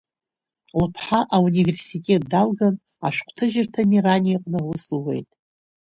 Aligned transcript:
Лыԥҳа 0.79 1.19
ауниверситет 1.35 2.21
далган, 2.31 2.75
ашәҟәҭыжьырҭа 3.07 3.81
Мерани 3.89 4.37
аҟны 4.37 4.59
аус 4.61 4.83
луеит. 4.95 5.29